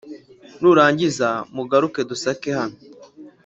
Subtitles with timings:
[0.61, 2.77] nurangiza mugaruke dusake hano